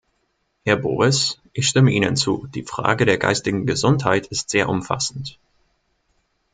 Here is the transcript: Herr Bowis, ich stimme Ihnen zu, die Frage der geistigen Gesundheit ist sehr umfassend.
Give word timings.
Herr 0.65 0.77
Bowis, 0.77 1.37
ich 1.53 1.67
stimme 1.67 1.91
Ihnen 1.91 2.15
zu, 2.15 2.47
die 2.55 2.63
Frage 2.63 3.05
der 3.05 3.19
geistigen 3.19 3.67
Gesundheit 3.67 4.25
ist 4.25 4.49
sehr 4.49 4.67
umfassend. 4.67 5.37